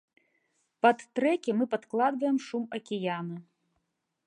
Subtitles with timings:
[0.85, 3.35] Пад трэкі мы падкладваем шум акіяна.